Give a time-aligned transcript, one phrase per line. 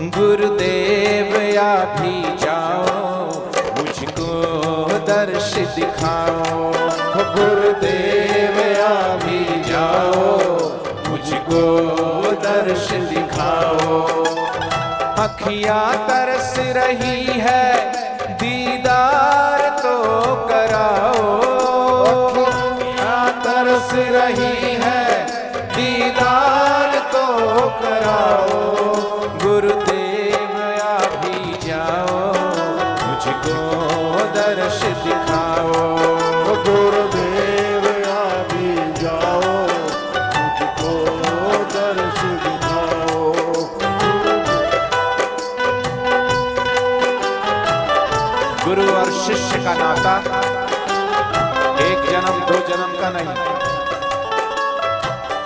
[0.00, 3.30] गुरुदेव या भी जाओ,
[3.78, 4.28] मुझको
[5.06, 6.68] दर्श दिखाओ।
[7.34, 10.36] गुरुदेव या भी जाओ,
[11.08, 11.62] मुझको
[12.42, 13.98] दर्श दिखाओ।
[15.24, 17.66] अखियाँ तरस रही है,
[18.34, 19.96] दीदार तो
[20.46, 21.26] कराओ।
[23.44, 25.26] तरस रही है,
[25.76, 27.26] दीदार तो
[27.82, 28.57] कराओ।
[49.18, 50.14] शिष्य का नाता,
[51.80, 53.32] एक जन्म, दो जन्म का नहीं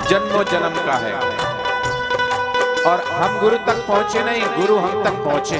[0.08, 1.12] जन्मों जन्म का है।
[2.86, 5.58] और हम गुरु तक पहुँचे नहीं, गुरु हम तक पहुँचे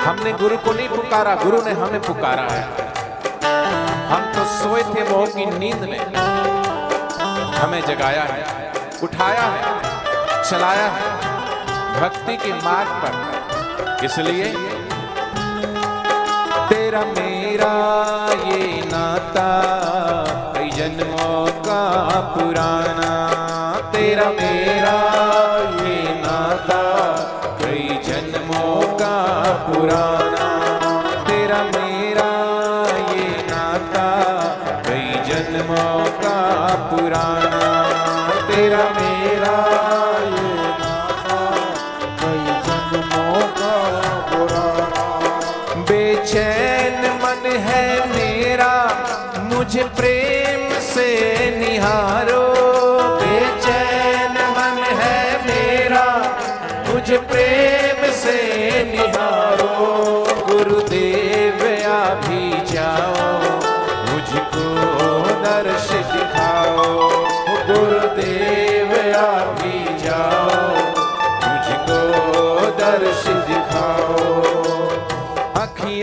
[0.00, 2.62] हमने गुरु को नहीं पुकारा, गुरु ने हमें पुकारा है।
[4.08, 5.98] हम तो सोए थे मोह की नींद में।
[7.54, 8.42] हमें जगाया है,
[9.02, 9.60] उठाया है,
[10.50, 11.02] चलाया है,
[12.00, 14.46] भक्ति के मार्ग पर। इसलिए
[16.92, 17.74] तेरा मेरा
[18.44, 19.44] ये नाता,
[20.56, 21.84] कई जन्मों का
[22.34, 23.12] पुराना।
[23.92, 24.92] तेरा मेरा
[25.78, 26.82] ये नाता,
[27.62, 29.16] कई जन्मों का
[29.66, 30.50] पुराना।
[31.28, 32.28] तेरा मेरा
[33.12, 34.06] ये नाता,
[34.88, 36.38] कई जन्मों का
[36.90, 37.64] पुराना।
[38.50, 39.01] तेरा
[49.72, 51.04] मुझे प्रेम से
[51.58, 52.51] निहारो।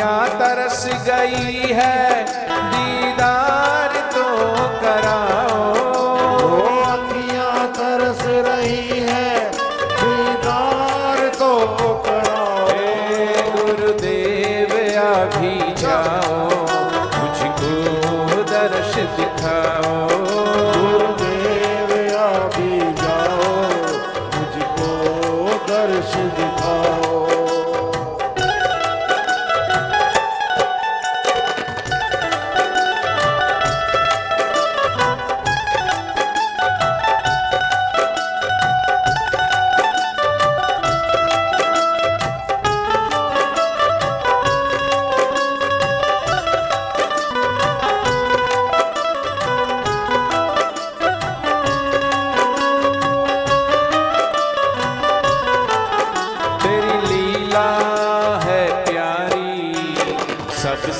[0.09, 2.23] अखियाँ तरस गई है
[2.71, 4.23] दीदार तो
[4.81, 5.83] कराओ।
[6.85, 9.29] अखियाँ तरस रही है
[10.01, 11.51] दीदार तो
[12.07, 15.13] कराओ। हे गुरुदेव आ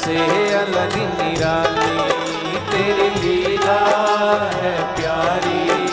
[0.10, 1.98] सबसे अलग निराली,
[2.70, 3.76] तेरी लीला
[4.54, 5.88] है प्यारी।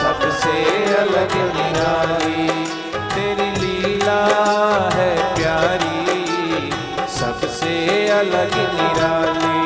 [0.00, 0.54] सबसे
[0.94, 2.46] अलग निराली,
[3.14, 4.20] तेरी लीला
[4.94, 6.70] है प्यारी।
[7.18, 7.74] सबसे
[8.08, 9.58] अलग निराली,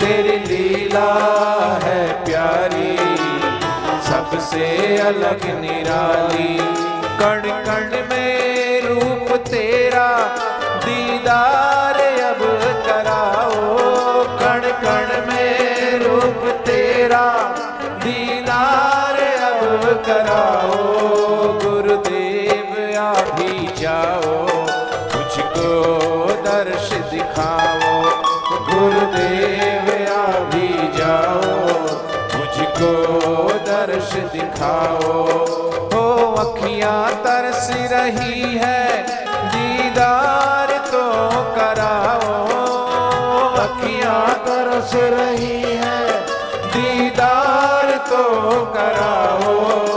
[0.00, 1.08] तेरी लीला
[1.84, 2.96] है प्यारी।
[4.10, 4.66] सबसे
[4.98, 6.56] अलग निराली
[7.20, 10.08] कण कण में रूप तेरा,
[10.84, 11.87] दीदार
[20.06, 20.76] कराओ,
[21.62, 24.36] गुरुदेव आ भी जाओ,
[25.14, 25.68] मुझको
[26.44, 27.92] दर्श दिखाओ।
[28.68, 30.68] गुरुदेव आ भी
[30.98, 31.42] जाओ,
[32.34, 32.92] मुझको
[33.68, 35.12] दर्श दिखाओ।
[35.92, 39.02] हो अखियाँ तरस रही है,
[39.46, 41.04] दीदार तो
[41.56, 42.36] कराओ।
[43.58, 46.00] अखियाँ तरस रही है,
[46.66, 47.67] दीदार
[48.06, 49.87] तो कराओ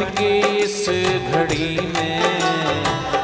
[0.00, 0.86] जीवन की इस
[1.30, 2.20] घड़ी में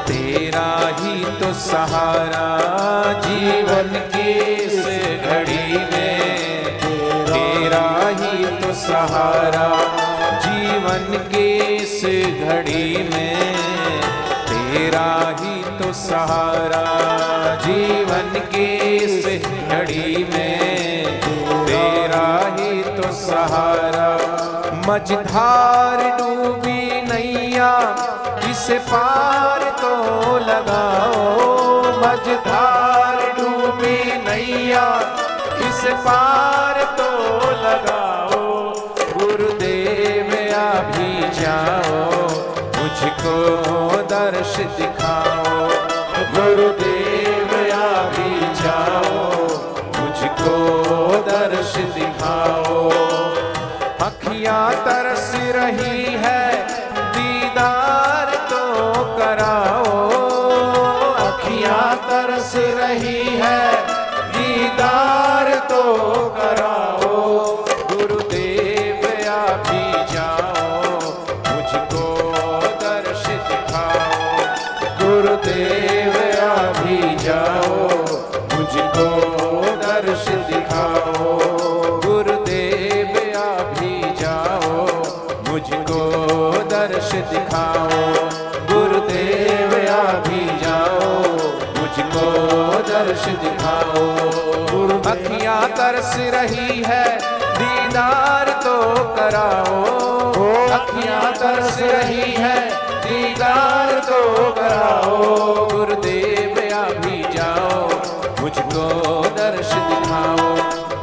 [0.07, 0.67] तेरा
[0.99, 2.43] ही तो सहारा
[3.21, 4.85] जीवन की इस
[5.25, 6.65] घड़ी में
[7.29, 7.87] तेरा
[8.19, 9.67] ही तो सहारा
[10.45, 11.47] जीवन की
[11.77, 12.01] इस
[12.45, 13.35] घड़ी में
[14.51, 15.09] तेरा
[15.41, 16.85] ही तो सहारा
[17.65, 19.25] जीवन की इस
[19.69, 20.66] घड़ी में
[24.97, 27.71] मझधार डूबी नैया
[28.49, 29.91] इस पार तो
[30.37, 31.35] लगाओ।
[31.97, 34.85] मझधार डूबी नैया
[35.67, 37.11] इस पार तो
[37.61, 38.41] लगाओ।
[39.13, 42.01] गुरुदेव अभी जाओ,
[42.77, 43.37] मुझको
[44.13, 45.69] दर्श दिखाओ।
[46.35, 46.86] गुरुदेव
[54.47, 56.43] अखियाँ तरस रही है,
[57.15, 58.61] दीदार तो
[59.17, 59.95] कराओ।
[61.23, 63.59] अखियाँ तरस रही है,
[64.31, 65.83] दीदार तो
[66.37, 67.19] कराओ।
[67.91, 69.03] गुरुदेव
[69.33, 69.83] अभी
[70.13, 71.01] जाओ,
[71.49, 72.05] मुझको
[72.83, 74.37] दर्श दिखाओ।
[75.01, 76.15] गुरुदेव
[76.47, 77.89] अभी जाओ,
[78.55, 79.36] मुझको
[91.97, 92.25] मुझको
[92.87, 94.01] दर्श दिखाओ।
[95.11, 97.05] अखियाँ तरस रही है,
[97.57, 98.75] दीदार तो
[99.15, 99.83] कराओ।
[100.69, 102.59] अखियाँ तरस रही है,
[103.05, 104.21] दीदार तो
[104.51, 105.17] कराओ।
[105.71, 107.81] गुरुदेव अभी जाओ,
[108.41, 108.87] मुझको
[109.29, 110.49] दर्श दिखाओ।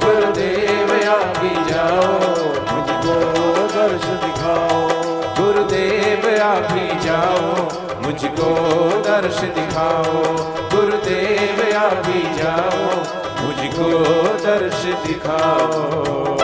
[0.04, 2.12] गुरुदेव अभी जाओ,
[2.74, 3.16] मुझको
[3.76, 4.88] दर्श दिखाओ।
[5.40, 8.48] गुरुदेव अभी जाओ। मुझको
[9.04, 10.22] दर्श दिखाओ
[10.74, 12.84] गुरुदेव आप ही जाओ
[13.42, 13.90] मुझको
[14.44, 16.43] दर्श दिखाओ।